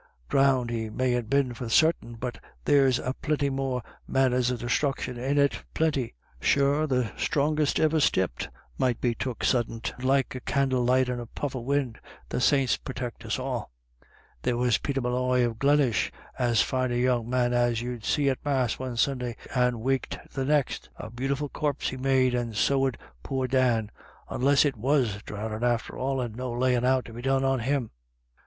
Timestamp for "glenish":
15.59-16.11